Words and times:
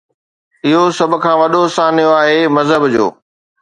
اهو 0.67 0.83
سڀ 0.97 1.11
کان 1.23 1.35
وڏو 1.41 1.61
سانحو 1.77 2.11
آهي 2.21 2.39
مذهب 2.57 2.83
جو. 2.95 3.05